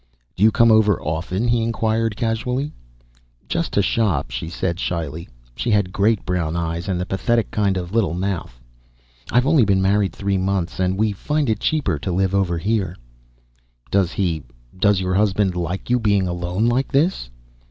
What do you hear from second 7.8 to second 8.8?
little mouth.